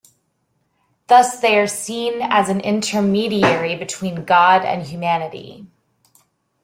[1.05, 5.67] Thus they are seen as an intermediary between God and humanity.